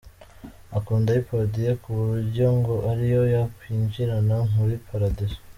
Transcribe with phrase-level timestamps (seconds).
[0.77, 5.37] Akunda iPod ye ku buryo ngo ariyo yakwinjirana muri Paradizo.